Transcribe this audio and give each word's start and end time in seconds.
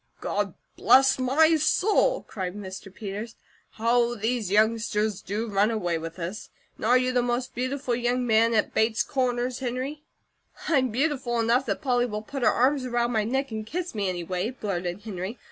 "God 0.19 0.55
bless 0.77 1.19
my 1.19 1.57
soul!" 1.57 2.23
cried 2.23 2.55
Mr. 2.55 2.91
Peters. 2.91 3.35
"How 3.73 4.15
these 4.15 4.49
youngsters 4.49 5.21
to 5.21 5.47
run 5.47 5.69
away 5.69 5.99
with 5.99 6.17
us. 6.17 6.49
And 6.77 6.85
are 6.87 6.97
you 6.97 7.11
the 7.11 7.21
most 7.21 7.53
beautiful 7.53 7.93
young 7.93 8.25
man 8.25 8.55
at 8.55 8.73
Bates 8.73 9.03
Corners, 9.03 9.59
Henry?" 9.59 10.01
"I'm 10.67 10.89
beautiful 10.89 11.39
enough 11.39 11.67
that 11.67 11.83
Polly 11.83 12.07
will 12.07 12.23
put 12.23 12.41
her 12.41 12.49
arms 12.49 12.83
around 12.83 13.11
my 13.11 13.25
neck 13.25 13.51
and 13.51 13.63
kiss 13.63 13.93
me, 13.93 14.09
anyway," 14.09 14.49
blurted 14.49 15.01
Henry. 15.01 15.37